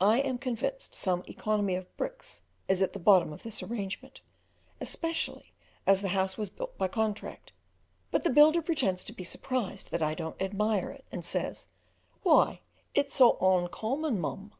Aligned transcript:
I 0.00 0.20
am 0.20 0.38
convinced 0.38 0.94
some 0.94 1.24
economy 1.26 1.74
of 1.74 1.96
bricks 1.96 2.42
is 2.68 2.82
at 2.82 2.92
the 2.92 3.00
bottom 3.00 3.32
of 3.32 3.42
this 3.42 3.64
arrangement, 3.64 4.20
especially 4.80 5.50
as 5.88 6.02
the 6.02 6.10
house 6.10 6.38
was 6.38 6.50
built 6.50 6.78
by 6.78 6.86
contract; 6.86 7.50
but 8.12 8.22
the 8.22 8.30
builder 8.30 8.62
pretends 8.62 9.02
to 9.02 9.12
be 9.12 9.24
surprised 9.24 9.90
that 9.90 10.04
I 10.04 10.14
don't 10.14 10.40
admire 10.40 10.92
it, 10.92 11.04
and 11.10 11.24
says, 11.24 11.66
"Why, 12.22 12.60
it's 12.94 13.12
so 13.14 13.38
oncommon, 13.40 14.20
mum!" 14.20 14.52